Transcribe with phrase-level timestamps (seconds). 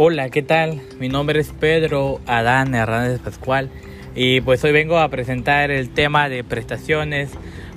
[0.00, 0.80] Hola, ¿qué tal?
[1.00, 3.68] Mi nombre es Pedro Adán Hernández Pascual
[4.14, 7.30] y pues hoy vengo a presentar el tema de prestaciones,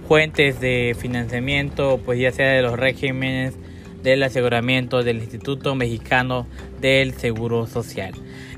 [0.08, 3.56] fuentes de financiamiento, pues ya sea de los regímenes
[4.04, 6.46] del aseguramiento del Instituto Mexicano
[6.80, 8.14] del Seguro Social.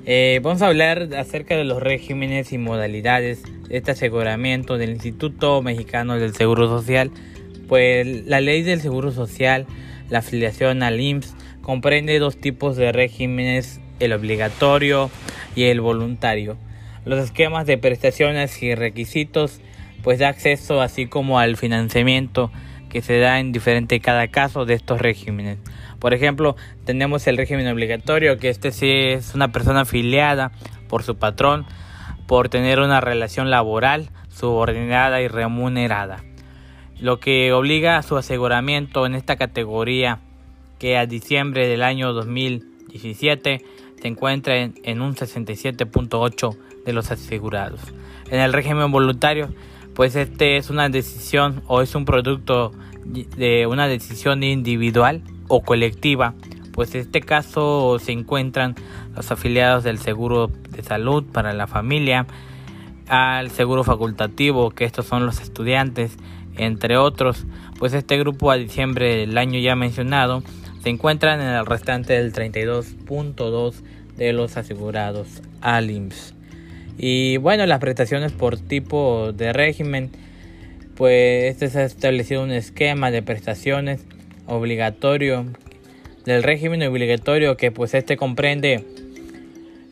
[0.05, 5.61] Eh, vamos a hablar acerca de los regímenes y modalidades de este aseguramiento del Instituto
[5.61, 7.11] Mexicano del Seguro Social.
[7.69, 9.67] Pues la ley del Seguro Social,
[10.09, 15.09] la afiliación al IMSS, comprende dos tipos de regímenes, el obligatorio
[15.55, 16.57] y el voluntario.
[17.05, 19.61] Los esquemas de prestaciones y requisitos
[20.03, 22.51] pues da acceso así como al financiamiento
[22.89, 25.57] que se da en diferente cada caso de estos regímenes.
[25.99, 30.51] Por ejemplo, tenemos el régimen obligatorio, que este sí es una persona afiliada
[30.89, 31.65] por su patrón
[32.27, 36.23] por tener una relación laboral subordinada y remunerada,
[36.99, 40.19] lo que obliga a su aseguramiento en esta categoría
[40.83, 43.61] que a diciembre del año 2017
[44.01, 47.79] se encuentra en, un 67.8 de los asegurados.
[48.29, 49.47] En el régimen voluntario,
[49.93, 52.73] pues este es una decisión o es un producto
[53.05, 56.33] de una decisión individual o colectiva,
[56.73, 58.75] pues en este caso se encuentran
[59.15, 62.27] los afiliados del seguro de salud para la familia,
[63.07, 66.17] al seguro facultativo, que estos son los estudiantes,
[66.57, 67.45] entre otros,
[67.79, 70.43] pues este grupo a diciembre del año ya mencionado
[70.83, 73.75] se encuentran en el restante del 32.2
[74.17, 76.33] de los asegurados al IMSS.
[76.97, 80.11] Y bueno, las prestaciones por tipo de régimen,
[80.95, 84.05] pues este se ha establecido un esquema de prestaciones
[84.45, 85.45] obligatorio
[86.25, 88.85] del régimen obligatorio que pues este comprende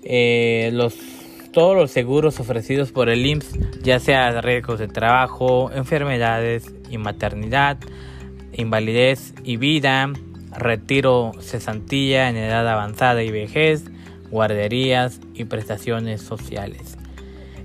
[0.04, 0.98] eh, los
[1.54, 7.78] todos los seguros ofrecidos por el IMSS, ya sea riesgos de trabajo, enfermedades y maternidad,
[8.54, 10.10] invalidez y vida,
[10.52, 13.86] retiro, cesantilla en edad avanzada y vejez,
[14.30, 16.98] guarderías y prestaciones sociales.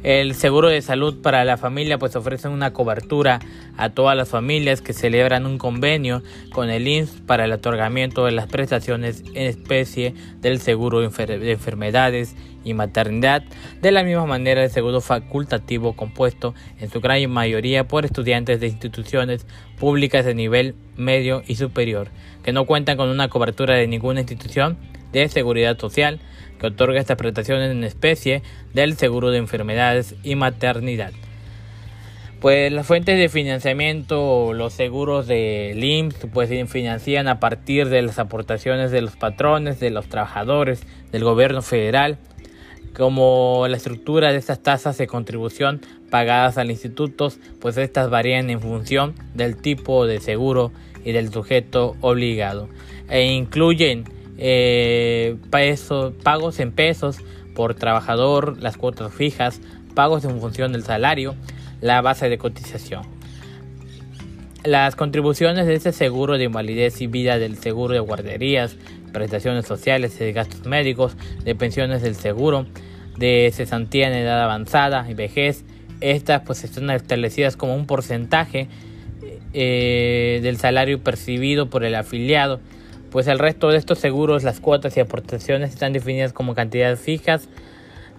[0.06, 3.40] El seguro de salud para la familia pues ofrece una cobertura
[3.76, 6.22] a todas las familias que celebran un convenio
[6.52, 11.06] con el INS para el otorgamiento de las prestaciones en especie del seguro de
[11.50, 13.42] enfermedades y maternidad,
[13.82, 18.68] de la misma manera el seguro facultativo compuesto en su gran mayoría por estudiantes de
[18.68, 19.44] instituciones
[19.76, 22.10] públicas de nivel medio y superior,
[22.44, 24.78] que no cuentan con una cobertura de ninguna institución
[25.12, 26.20] de seguridad social
[26.58, 31.12] que otorga estas prestaciones en especie del seguro de enfermedades y maternidad.
[32.40, 38.02] Pues las fuentes de financiamiento, los seguros de IMSS, pues se financian a partir de
[38.02, 42.18] las aportaciones de los patrones, de los trabajadores, del gobierno federal,
[42.94, 45.80] como la estructura de estas tasas de contribución
[46.10, 50.72] pagadas al instituto, pues estas varían en función del tipo de seguro
[51.04, 52.68] y del sujeto obligado
[53.08, 54.04] e incluyen
[54.38, 55.36] eh,
[56.22, 57.18] pagos en pesos
[57.54, 59.60] por trabajador, las cuotas fijas,
[59.94, 61.34] pagos en función del salario,
[61.80, 63.02] la base de cotización.
[64.64, 68.76] Las contribuciones de este seguro de invalidez y vida del seguro de guarderías,
[69.12, 72.66] prestaciones sociales de gastos médicos, de pensiones del seguro,
[73.16, 75.64] de cesantía en edad avanzada y vejez.
[76.00, 78.68] Estas pues están establecidas como un porcentaje
[79.54, 82.60] eh, del salario percibido por el afiliado.
[83.16, 87.48] Pues el resto de estos seguros, las cuotas y aportaciones están definidas como cantidades fijas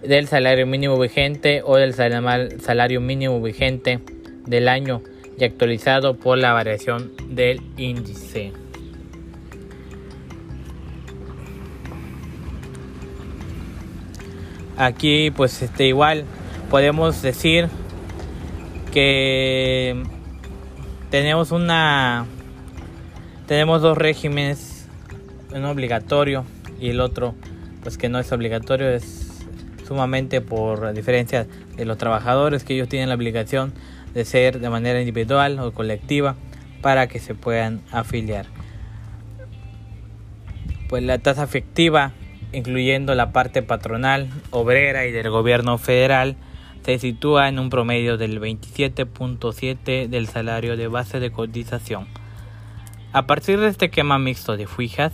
[0.02, 4.00] del salario mínimo vigente o del salario mínimo vigente
[4.44, 5.00] del año
[5.38, 8.52] y actualizado por la variación del índice.
[14.76, 16.24] Aquí pues este igual
[16.70, 17.68] podemos decir
[18.92, 20.02] que
[21.08, 22.26] tenemos una
[23.48, 24.77] tenemos dos regímenes,
[25.54, 26.44] uno obligatorio
[26.80, 27.34] y el otro
[27.82, 29.44] pues que no es obligatorio, es
[29.86, 33.72] sumamente por diferencia de los trabajadores que ellos tienen la obligación
[34.14, 36.36] de ser de manera individual o colectiva
[36.82, 38.46] para que se puedan afiliar.
[40.88, 42.12] Pues la tasa efectiva
[42.52, 46.36] incluyendo la parte patronal, obrera y del gobierno federal,
[46.84, 52.06] se sitúa en un promedio del 27.7 del salario de base de cotización.
[53.12, 55.12] A partir de este esquema mixto de fijas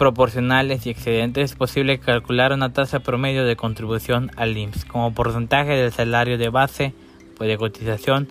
[0.00, 5.72] proporcionales y excedentes es posible calcular una tasa promedio de contribución al IMSS como porcentaje
[5.72, 6.94] del salario de base
[7.36, 8.26] pues de cotización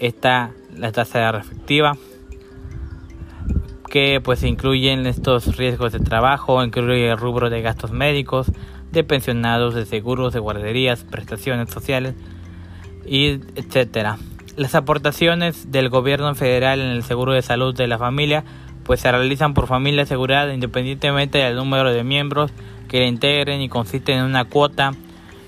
[0.00, 1.96] está la tasa efectiva
[3.88, 8.50] que pues incluyen estos riesgos de trabajo, incluye el rubro de gastos médicos,
[8.90, 12.16] de pensionados, de seguros, de guarderías, prestaciones sociales
[13.06, 14.18] y etcétera.
[14.56, 18.42] Las aportaciones del gobierno federal en el seguro de salud de la familia
[18.84, 22.50] pues se realizan por familia asegurada independientemente del número de miembros
[22.88, 24.92] que la integren y consisten en una cuota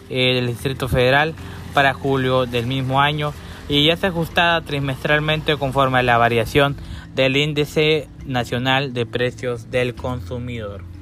[0.08, 1.34] eh, del Distrito Federal
[1.72, 3.32] para julio del mismo año
[3.68, 6.76] y ya se ajustada trimestralmente conforme a la variación
[7.14, 10.93] del índice nacional de precios del consumidor.